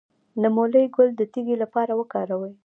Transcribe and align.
د 0.41 0.43
مولی 0.55 0.83
ګل 0.95 1.09
د 1.15 1.21
تیږې 1.33 1.55
لپاره 1.63 1.91
وکاروئ 1.99 2.53